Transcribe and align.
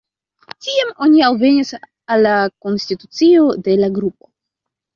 Tiam 0.67 0.89
oni 1.07 1.21
alvenis 1.27 1.75
al 2.15 2.25
la 2.29 2.33
konstitucio 2.67 3.47
de 3.69 3.79
la 3.87 3.95
grupo. 4.03 4.35